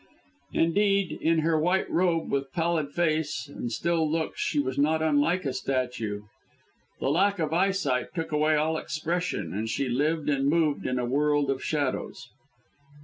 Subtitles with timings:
[0.53, 5.45] Indeed, in her white robe, with pallid face and still looks, she was not unlike
[5.45, 6.23] a statue.
[6.99, 11.05] The lack of eyesight took away all expression, and she lived and moved in a
[11.05, 12.29] world of shadows.